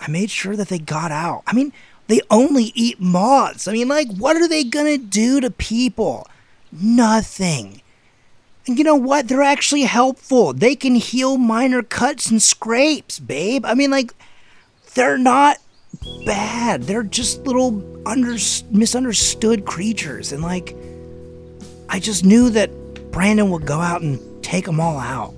[0.00, 1.42] I made sure that they got out.
[1.46, 1.72] I mean,
[2.08, 3.68] they only eat moths.
[3.68, 6.26] I mean, like, what are they gonna do to people?
[6.72, 7.82] Nothing.
[8.66, 9.28] And you know what?
[9.28, 10.52] They're actually helpful.
[10.52, 13.64] They can heal minor cuts and scrapes, babe.
[13.64, 14.12] I mean, like,
[14.94, 15.58] they're not
[16.26, 16.82] bad.
[16.82, 18.36] They're just little under
[18.70, 20.74] misunderstood creatures, and like,
[21.88, 22.70] I just knew that
[23.10, 25.34] Brandon would go out and take them all out.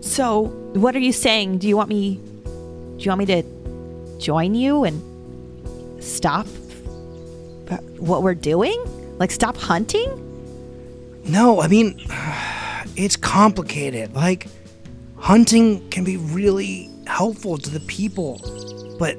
[0.00, 1.58] so what are you saying?
[1.58, 2.16] Do you want me
[2.96, 3.42] do you want me to
[4.18, 5.11] join you and
[6.02, 6.46] stop
[7.98, 8.82] what we're doing?
[9.18, 10.18] Like stop hunting?
[11.24, 12.00] No, I mean,
[12.96, 14.14] it's complicated.
[14.14, 14.48] Like,
[15.16, 18.40] hunting can be really helpful to the people,
[18.98, 19.16] but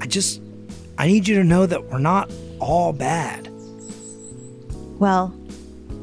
[0.00, 0.40] I just,
[0.98, 3.48] I need you to know that we're not all bad.
[4.98, 5.32] Well,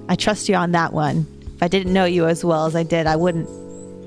[0.08, 1.28] I trust you on that one.
[1.56, 3.50] If I didn't know you as well as I did, I wouldn't.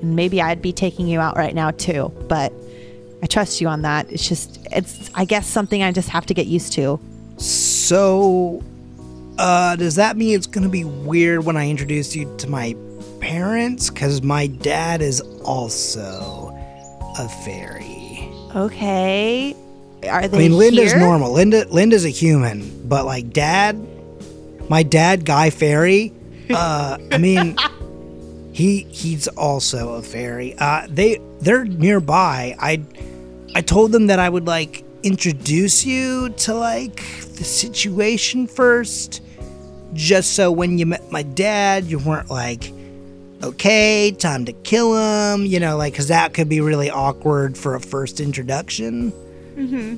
[0.01, 2.11] And maybe I'd be taking you out right now too.
[2.27, 2.53] But
[3.21, 4.11] I trust you on that.
[4.11, 6.99] It's just, it's, I guess, something I just have to get used to.
[7.37, 8.63] So,
[9.37, 12.75] uh, does that mean it's gonna be weird when I introduce you to my
[13.19, 13.89] parents?
[13.89, 16.53] Because my dad is also
[17.17, 18.29] a fairy.
[18.55, 19.55] Okay.
[20.09, 20.99] Are they I mean, Linda's here?
[20.99, 21.33] normal.
[21.33, 23.75] Linda, Linda's a human, but like dad,
[24.69, 26.13] my dad, Guy Fairy.
[26.49, 27.57] Uh, I mean,
[28.53, 30.55] he he's also a fairy.
[30.57, 32.55] Uh, they they're nearby.
[32.59, 32.77] I
[33.57, 36.97] I told them that I would like introduce you to like
[37.37, 39.23] the situation first,
[39.93, 42.71] just so when you met my dad, you weren't like.
[43.41, 47.75] Okay, time to kill him, you know, like, because that could be really awkward for
[47.75, 49.11] a first introduction.
[49.55, 49.97] Mm-hmm.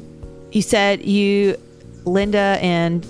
[0.52, 1.58] You said you,
[2.06, 3.06] Linda and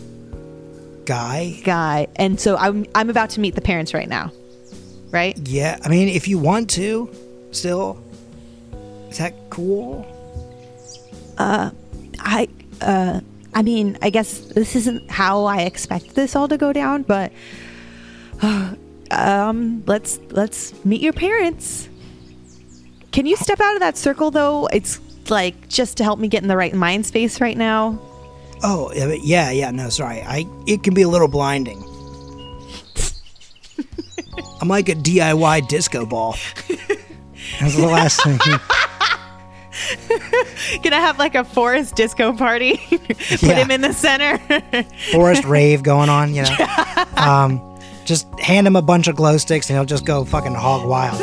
[1.06, 4.32] Guy, Guy, and so I'm I'm about to meet the parents right now,
[5.12, 5.38] right?
[5.48, 7.10] Yeah, I mean, if you want to,
[7.52, 8.04] still,
[9.10, 10.08] is that cool?
[11.40, 12.48] I
[12.82, 13.22] uh
[13.54, 17.32] I mean, I guess this isn't how I expect this all to go down, but
[19.12, 21.90] um let's let's meet your parents.
[23.12, 24.68] Can you step out of that circle though?
[24.68, 25.00] It's
[25.30, 28.00] like just to help me get in the right mind space right now.
[28.62, 29.72] Oh, yeah, yeah, yeah.
[29.72, 30.22] No, sorry.
[30.22, 31.82] I it can be a little blinding.
[34.62, 36.36] I'm like a DIY disco ball.
[37.60, 38.38] That's the last thing.
[40.84, 42.78] Gonna have like a forest disco party.
[42.90, 43.56] Put Yeah.
[43.56, 44.38] him in the center.
[45.12, 47.06] Forest rave going on, you know.
[47.18, 47.62] Um,
[48.06, 51.20] just hand him a bunch of glow sticks and he'll just go fucking hog wild.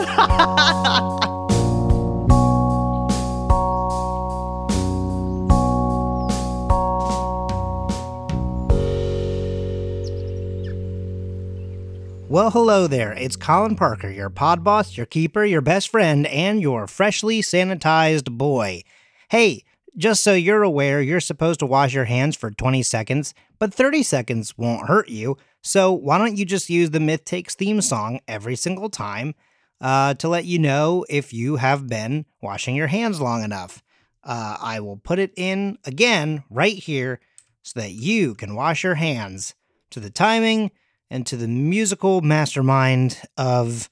[12.37, 13.15] Well, hello there.
[13.15, 18.31] It's Colin Parker, your pod boss, your keeper, your best friend, and your freshly sanitized
[18.31, 18.83] boy.
[19.31, 19.65] Hey,
[19.97, 24.03] just so you're aware, you're supposed to wash your hands for 20 seconds, but 30
[24.03, 25.39] seconds won't hurt you.
[25.63, 29.35] So why don't you just use the Myth Takes theme song every single time
[29.81, 33.83] uh, to let you know if you have been washing your hands long enough?
[34.23, 37.19] Uh, I will put it in again right here
[37.63, 39.55] so that you can wash your hands
[39.89, 40.71] to the timing
[41.11, 43.89] and to the musical mastermind of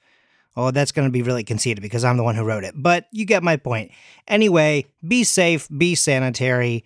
[0.56, 3.06] oh that's going to be really conceited because i'm the one who wrote it but
[3.10, 3.90] you get my point.
[4.28, 6.84] Anyway be safe be sanitary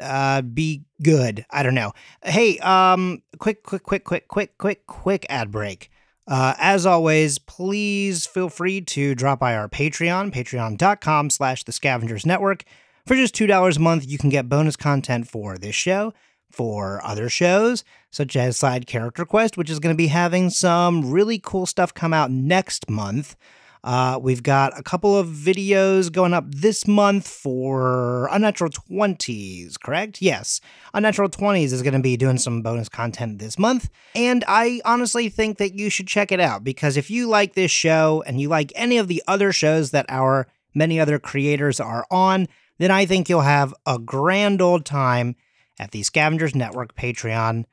[0.00, 1.92] uh be good i don't know.
[2.22, 5.90] Hey um quick quick quick quick quick quick quick ad break.
[6.28, 12.26] Uh, as always, please feel free to drop by our Patreon, patreon.com slash the scavengers
[12.26, 12.64] network.
[13.06, 16.12] For just $2 a month, you can get bonus content for this show,
[16.50, 21.10] for other shows, such as Side Character Quest, which is going to be having some
[21.10, 23.36] really cool stuff come out next month.
[23.84, 30.20] Uh, we've got a couple of videos going up this month for Unnatural 20s, correct?
[30.20, 30.60] Yes.
[30.94, 33.88] Unnatural 20s is going to be doing some bonus content this month.
[34.14, 37.70] And I honestly think that you should check it out because if you like this
[37.70, 42.04] show and you like any of the other shows that our many other creators are
[42.10, 45.36] on, then I think you'll have a grand old time
[45.78, 47.64] at the Scavengers Network Patreon,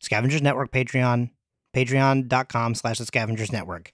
[0.00, 1.30] Scavengers Network Patreon,
[1.74, 3.92] patreon.com slash the Scavengers Network.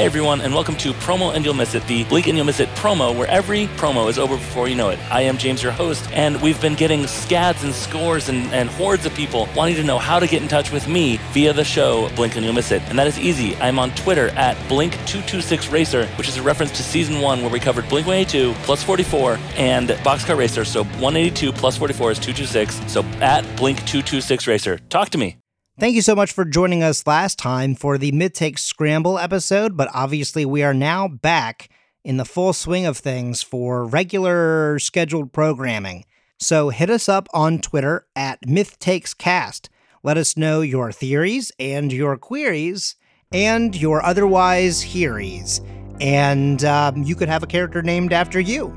[0.00, 2.58] Hey everyone, and welcome to Promo and You'll Miss It, the Blink and You'll Miss
[2.58, 4.98] It promo, where every promo is over before you know it.
[5.12, 9.04] I am James, your host, and we've been getting scads and scores and, and hordes
[9.04, 12.08] of people wanting to know how to get in touch with me via the show
[12.16, 12.80] Blink and You'll Miss It.
[12.88, 13.54] And that is easy.
[13.56, 17.86] I'm on Twitter at Blink226Racer, which is a reference to season one where we covered
[17.90, 20.64] Blink 182 plus 44 and Boxcar Racer.
[20.64, 22.90] So 182 plus 44 is 226.
[22.90, 24.80] So at Blink226Racer.
[24.88, 25.36] Talk to me.
[25.80, 29.78] Thank you so much for joining us last time for the Mid Take Scramble episode,
[29.78, 31.70] but obviously we are now back
[32.04, 36.04] in the full swing of things for regular scheduled programming.
[36.38, 39.70] So hit us up on Twitter at MythTakesCast.
[40.02, 42.96] Let us know your theories and your queries
[43.32, 45.62] and your otherwise hearies.
[45.98, 48.70] And um, you could have a character named after you.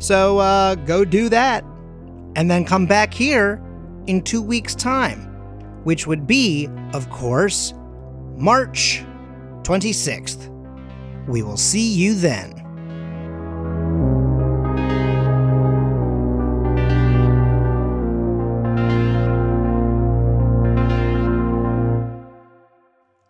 [0.00, 1.62] So uh, go do that.
[2.34, 3.62] And then come back here
[4.08, 5.29] in two weeks' time
[5.84, 7.74] which would be, of course,
[8.36, 9.04] March
[9.62, 10.48] 26th.
[11.26, 12.60] We will see you then.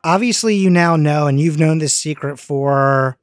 [0.02, 3.18] Obviously, you now know, and you've known this secret for,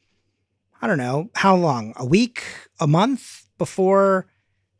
[0.81, 1.93] I don't know, how long?
[1.97, 2.43] A week?
[2.79, 4.27] A month before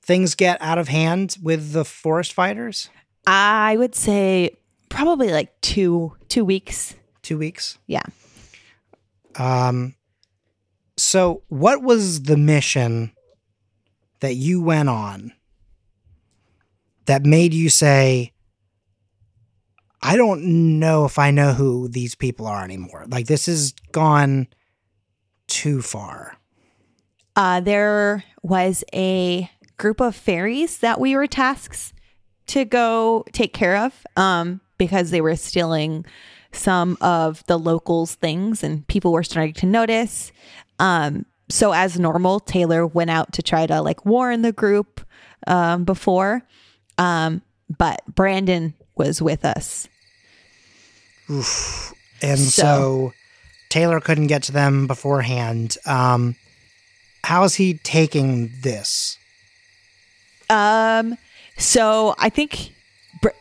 [0.03, 2.89] things get out of hand with the forest fighters?
[3.27, 6.95] I would say probably like two two weeks.
[7.21, 7.77] Two weeks.
[7.85, 8.03] Yeah.
[9.35, 9.95] Um.
[10.95, 13.11] So, what was the mission
[14.21, 15.33] that you went on
[17.05, 18.31] that made you say,
[20.01, 23.05] "I don't know if I know who these people are anymore"?
[23.09, 24.47] Like this has gone
[25.47, 26.37] too far.
[27.35, 31.93] Uh, there was a group of fairies that we were tasked
[32.47, 36.05] to go take care of um, because they were stealing
[36.51, 40.31] some of the locals' things and people were starting to notice.
[40.79, 45.01] Um, so, as normal, Taylor went out to try to like warn the group
[45.45, 46.43] um, before,
[46.97, 47.41] um,
[47.77, 49.88] but Brandon was with us.
[51.29, 51.93] Oof.
[52.21, 53.13] And so, so,
[53.69, 55.77] Taylor couldn't get to them beforehand.
[55.86, 56.36] Um,
[57.23, 59.17] how is he taking this?
[60.49, 61.17] Um,
[61.58, 62.74] so I think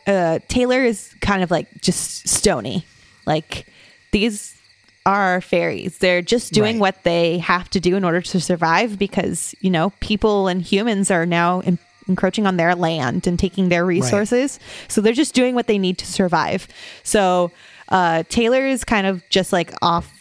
[0.05, 2.85] uh, Taylor is kind of like just stony.
[3.25, 3.67] Like
[4.11, 4.57] these
[5.05, 5.99] are fairies.
[5.99, 6.81] They're just doing right.
[6.81, 11.09] what they have to do in order to survive because, you know, people and humans
[11.09, 14.59] are now in- encroaching on their land and taking their resources.
[14.61, 14.91] Right.
[14.91, 16.67] So they're just doing what they need to survive.
[17.03, 17.51] So
[17.89, 20.11] uh, Taylor is kind of just like off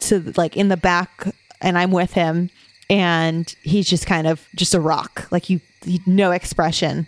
[0.00, 1.28] to like in the back
[1.60, 2.50] and I'm with him
[2.90, 5.26] and he's just kind of just a rock.
[5.30, 5.60] Like you,
[6.06, 7.06] no expression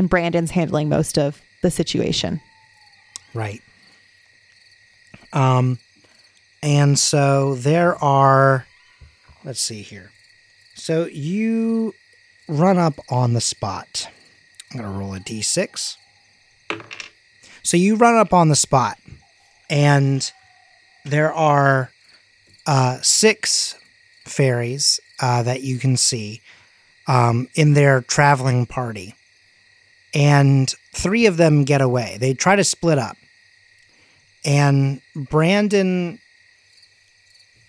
[0.00, 2.40] and Brandon's handling most of the situation.
[3.34, 3.62] Right.
[5.32, 5.78] Um,
[6.62, 8.66] and so there are,
[9.44, 10.10] let's see here.
[10.74, 11.94] So you
[12.48, 14.08] run up on the spot.
[14.72, 15.96] I'm going to roll a d6.
[17.62, 18.96] So you run up on the spot,
[19.68, 20.32] and
[21.04, 21.90] there are
[22.66, 23.76] uh, six
[24.24, 26.40] fairies uh, that you can see
[27.06, 29.14] um, in their traveling party
[30.14, 32.16] and three of them get away.
[32.18, 33.16] They try to split up.
[34.44, 36.18] And Brandon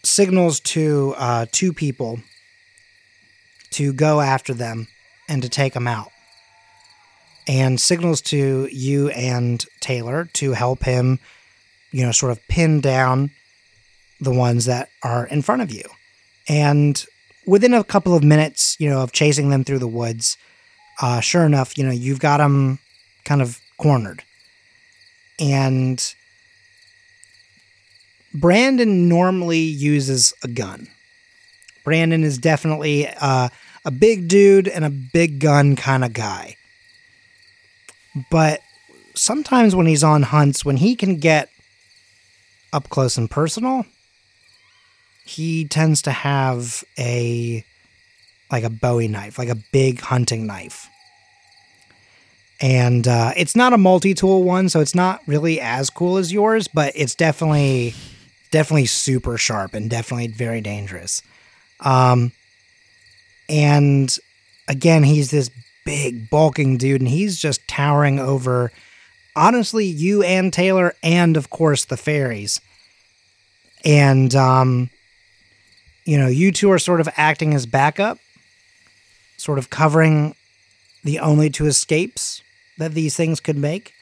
[0.04, 2.20] signals to uh, two people
[3.72, 4.88] to go after them
[5.30, 6.12] and to take them out.
[7.48, 11.20] And signals to you and Taylor to help him,
[11.92, 13.32] you know, sort of pin down
[14.20, 15.84] the ones that are in front of you.
[16.48, 17.04] And
[17.46, 20.38] within a couple of minutes, you know, of chasing them through the woods,
[21.02, 22.80] uh, sure enough, you know, you've got them
[23.26, 24.24] kind of cornered.
[25.40, 26.14] And
[28.34, 30.88] Brandon normally uses a gun.
[31.84, 33.50] Brandon is definitely uh,
[33.84, 36.56] a big dude and a big gun kind of guy.
[38.30, 38.62] But
[39.16, 41.50] sometimes when he's on hunts, when he can get
[42.72, 43.86] up close and personal,
[45.26, 47.66] he tends to have a
[48.52, 50.91] like a Bowie knife, like a big hunting knife.
[52.62, 56.68] And uh, it's not a multi-tool one, so it's not really as cool as yours,
[56.68, 57.96] but it's definitely
[58.52, 61.24] definitely super sharp and definitely very dangerous.
[61.80, 62.34] Um,
[63.50, 64.16] and
[64.68, 65.50] again, he's this
[65.86, 68.72] big, bulking dude, and he's just towering over,
[69.36, 72.62] honestly, you and Taylor, and of course the fairies.
[73.84, 74.92] And, um,
[76.06, 78.20] you know, you two are sort of acting as backup,
[79.38, 80.36] sort of covering
[81.04, 82.44] the only two escapes
[82.82, 83.94] that these things could make.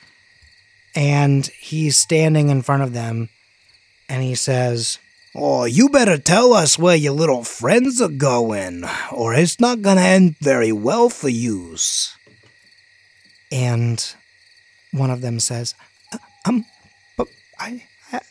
[0.96, 3.30] And he's standing in front of them
[4.08, 4.98] and he says,
[5.36, 10.02] Oh, you better tell us where your little friends are going, or it's not gonna
[10.02, 12.16] end very well for yous.
[13.52, 14.04] And
[14.92, 15.76] one of them says,
[16.12, 16.66] "Uh, Um,
[17.16, 17.28] but
[17.60, 18.22] I, I,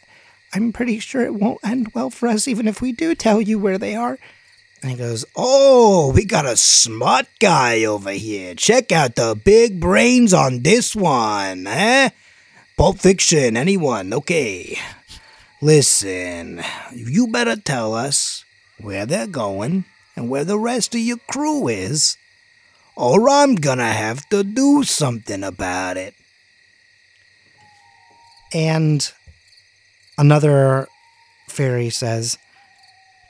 [0.52, 3.60] I'm pretty sure it won't end well for us, even if we do tell you
[3.60, 4.18] where they are.
[4.82, 8.54] And he goes, Oh, we got a smart guy over here.
[8.54, 12.10] Check out the big brains on this one, eh?
[12.76, 14.12] Pulp Fiction, anyone?
[14.12, 14.78] Okay.
[15.60, 16.62] Listen,
[16.94, 18.44] you better tell us
[18.80, 22.16] where they're going and where the rest of your crew is,
[22.94, 26.14] or I'm gonna have to do something about it.
[28.54, 29.10] And
[30.16, 30.86] another
[31.48, 32.38] fairy says,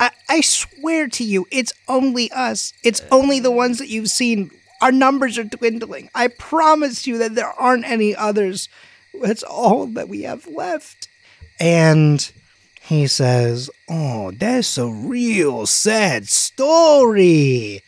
[0.01, 2.73] I, I swear to you, it's only us.
[2.83, 4.51] It's only the ones that you've seen.
[4.81, 6.11] Our numbers are dwindling.
[6.15, 8.69] I promise you that there aren't any others.
[9.21, 11.09] That's all that we have left.
[11.59, 12.31] And
[12.83, 17.83] he says, Oh, that's a real sad story.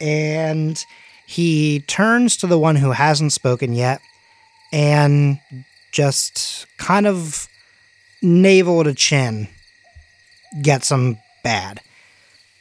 [0.00, 0.84] And
[1.26, 4.00] he turns to the one who hasn't spoken yet
[4.72, 5.38] and
[5.92, 7.48] just kind of
[8.20, 9.48] navel to chin
[10.62, 11.80] gets them bad.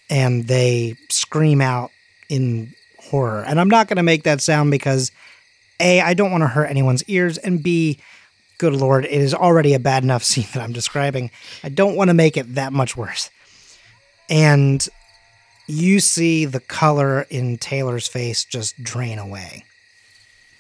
[0.10, 1.92] And they scream out
[2.30, 3.44] in horror.
[3.44, 5.12] And I'm not going to make that sound because
[5.80, 8.00] A, I don't want to hurt anyone's ears, and B,
[8.58, 11.32] good lord, it is already a bad enough scene that I'm describing.
[11.64, 13.30] I don't want to make it that much worse.
[14.30, 14.88] And
[15.68, 19.66] you see the color in Taylor's face just drain away.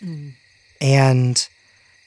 [0.03, 0.33] Mm.
[0.79, 1.47] And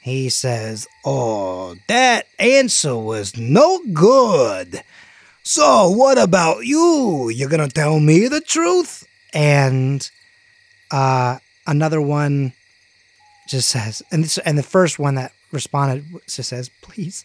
[0.00, 4.82] he says, Oh, that answer was no good.
[5.48, 7.28] So, what about you?
[7.28, 9.06] You're going to tell me the truth?
[9.32, 10.10] And
[10.90, 11.38] uh,
[11.68, 12.52] another one
[13.46, 17.24] just says, and, this, and the first one that responded just says, Please,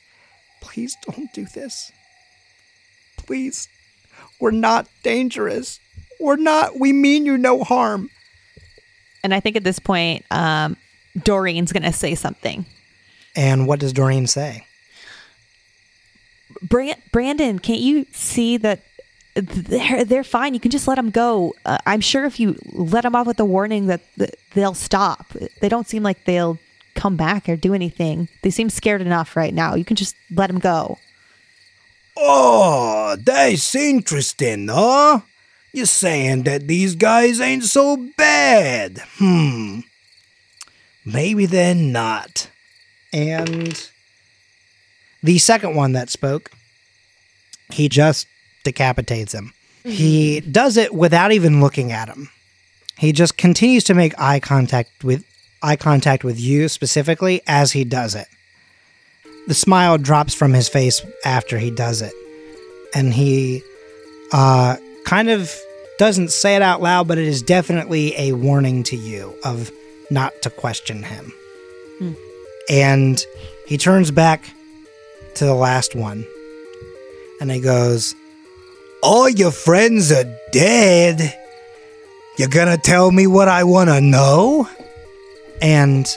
[0.62, 1.92] please don't do this.
[3.18, 3.68] Please.
[4.40, 5.80] We're not dangerous.
[6.20, 8.12] We're not, we mean you no harm.
[9.24, 10.78] And I think at this point, um,
[11.18, 12.68] Doreen's going to say something.
[13.36, 14.68] And what does Doreen say?
[16.62, 18.82] Brand- Brandon, can't you see that
[19.36, 20.54] they're they're fine?
[20.54, 21.54] You can just let them go.
[21.66, 24.02] Uh, I'm sure if you let them off with a warning that
[24.54, 25.28] they'll stop.
[25.62, 26.60] They don't seem like they'll
[26.96, 28.28] come back or do anything.
[28.44, 29.76] They seem scared enough right now.
[29.76, 30.98] You can just let them go.
[32.18, 35.22] Oh, that's interesting, huh?
[35.74, 39.02] You're saying that these guys ain't so bad.
[39.18, 39.80] Hmm.
[41.06, 42.50] Maybe they're not.
[43.14, 43.90] And
[45.24, 46.52] the second one that spoke,
[47.72, 48.28] he just
[48.64, 49.54] decapitates him.
[49.84, 52.30] He does it without even looking at him.
[52.98, 55.26] He just continues to make eye contact with
[55.64, 58.28] eye contact with you specifically as he does it.
[59.48, 62.14] The smile drops from his face after he does it.
[62.94, 63.64] And he
[64.32, 65.52] uh, kind of
[65.98, 69.72] doesn't say it out loud, but it is definitely a warning to you of
[70.12, 71.34] not to question him.
[72.70, 73.24] And
[73.66, 74.44] he turns back
[75.36, 76.26] to the last one
[77.42, 78.16] and he goes,
[79.02, 81.36] All your friends are dead.
[82.38, 84.70] You're gonna tell me what I wanna know?
[85.60, 86.08] And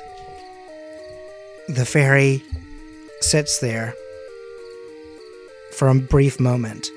[1.67, 2.43] the fairy
[3.21, 3.95] sits there
[5.73, 6.91] for a brief moment.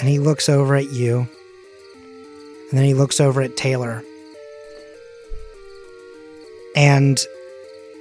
[0.00, 1.28] And he looks over at you.
[2.70, 4.02] And then he looks over at Taylor.
[6.74, 7.24] And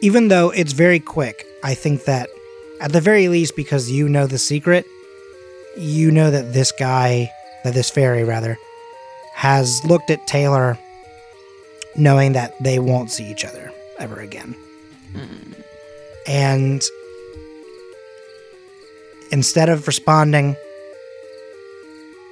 [0.01, 2.30] even though it's very quick, I think that
[2.80, 4.86] at the very least, because you know the secret,
[5.77, 7.32] you know that this guy,
[7.63, 8.57] that this fairy rather,
[9.34, 10.77] has looked at Taylor
[11.95, 14.55] knowing that they won't see each other ever again.
[15.13, 15.53] Hmm.
[16.27, 16.82] And
[19.32, 20.55] instead of responding,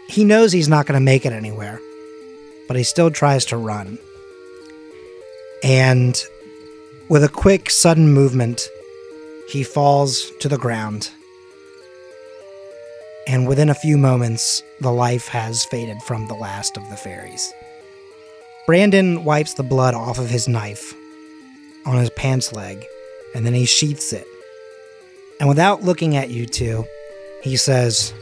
[0.08, 1.80] he knows he's not going to make it anywhere,
[2.68, 3.98] but he still tries to run.
[5.64, 6.22] And
[7.10, 8.70] with a quick, sudden movement,
[9.50, 11.10] he falls to the ground.
[13.28, 17.54] and within a few moments, the life has faded from the last of the fairies.
[18.66, 20.94] Brandon wipes the blood off of his knife
[21.86, 22.86] on his pants leg,
[23.36, 24.26] and then he sheaths it.
[25.40, 26.86] And without looking at you two,
[27.44, 28.14] he says,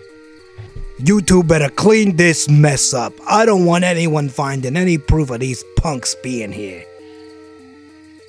[0.98, 3.14] You two better clean this mess up.
[3.28, 6.84] I don't want anyone finding any proof of these punks being here.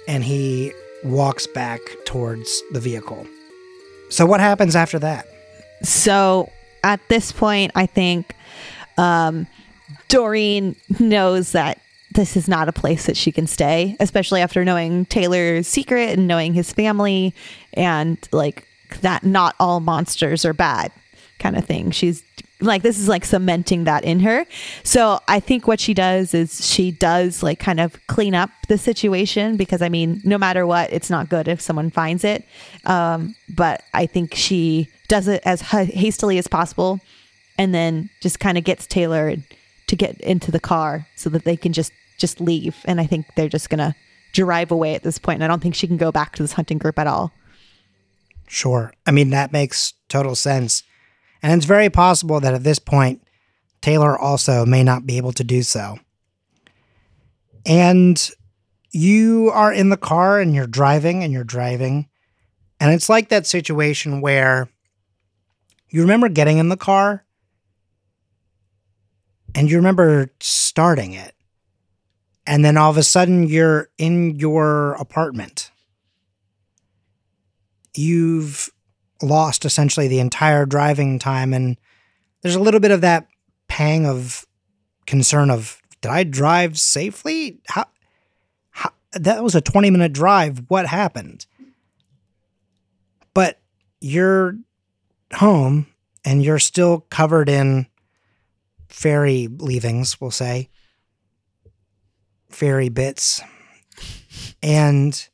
[0.06, 0.72] And he
[1.04, 3.26] walks back towards the vehicle.
[4.08, 5.26] So, what happens after that?
[5.82, 6.50] So
[6.84, 8.34] at this point, I think
[8.98, 9.46] um,
[10.08, 11.80] Doreen knows that
[12.12, 16.26] this is not a place that she can stay, especially after knowing Taylor's secret and
[16.26, 17.34] knowing his family
[17.74, 18.66] and like
[19.02, 20.92] that not all monsters are bad
[21.38, 21.90] kind of thing.
[21.90, 22.22] She's
[22.60, 24.46] like, this is like cementing that in her.
[24.82, 28.78] So I think what she does is she does like kind of clean up the
[28.78, 32.44] situation because I mean, no matter what, it's not good if someone finds it.
[32.84, 37.00] Um, but I think she does it as hastily as possible
[37.58, 39.36] and then just kind of gets Taylor
[39.86, 43.26] to get into the car so that they can just just leave and I think
[43.36, 43.94] they're just to
[44.32, 46.52] drive away at this point and I don't think she can go back to this
[46.52, 47.32] hunting group at all.
[48.48, 48.92] Sure.
[49.06, 50.82] I mean, that makes total sense.
[51.42, 53.22] And it's very possible that at this point,
[53.80, 55.98] Taylor also may not be able to do so.
[57.64, 58.30] And
[58.90, 62.08] you are in the car and you're driving and you're driving.
[62.80, 64.68] And it's like that situation where
[65.88, 67.24] you remember getting in the car
[69.54, 71.34] and you remember starting it.
[72.46, 75.70] And then all of a sudden you're in your apartment.
[77.94, 78.70] You've
[79.22, 81.76] lost essentially the entire driving time and
[82.42, 83.26] there's a little bit of that
[83.68, 84.46] pang of
[85.06, 87.58] concern of did I drive safely?
[87.68, 87.86] How,
[88.70, 90.62] how that was a 20 minute drive.
[90.68, 91.46] What happened?
[93.34, 93.60] But
[94.00, 94.56] you're
[95.34, 95.86] home
[96.24, 97.86] and you're still covered in
[98.88, 100.68] fairy leavings, we'll say,
[102.50, 103.40] fairy bits.
[104.62, 105.28] And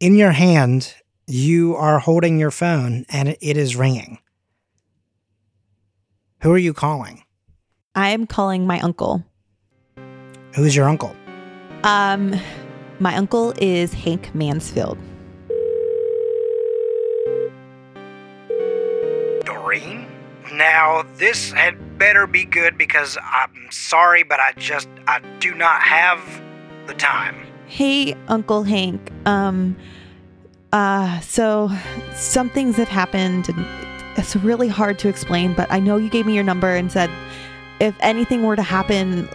[0.00, 0.94] in your hand,
[1.26, 4.18] you are holding your phone and it is ringing.
[6.40, 7.22] Who are you calling?
[7.94, 9.24] I am calling my uncle.
[10.54, 11.14] Who's your uncle?
[11.84, 12.34] Um,
[12.98, 14.98] my uncle is Hank Mansfield.
[19.44, 20.06] Doreen?
[20.54, 25.82] Now, this had better be good because I'm sorry, but I just, I do not
[25.82, 26.20] have
[26.86, 27.49] the time.
[27.70, 29.12] Hey, Uncle Hank.
[29.26, 29.76] Um,
[30.72, 31.70] uh, so
[32.14, 33.64] some things have happened and
[34.18, 37.08] it's really hard to explain, but I know you gave me your number and said
[37.78, 39.28] if anything were to happen,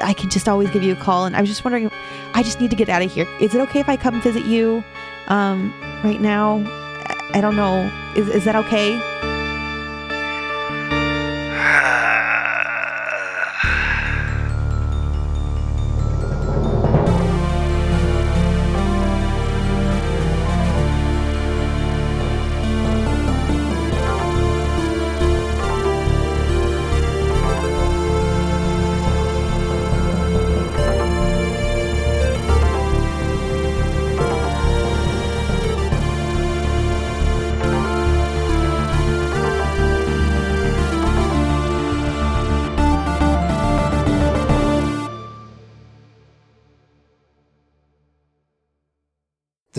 [0.00, 1.26] I can just always give you a call.
[1.26, 1.90] And I was just wondering,
[2.32, 3.28] I just need to get out of here.
[3.42, 4.82] Is it okay if I come visit you
[5.28, 5.70] um,
[6.02, 6.60] right now?
[7.34, 7.92] I- don't know.
[8.16, 8.98] Is, is that okay?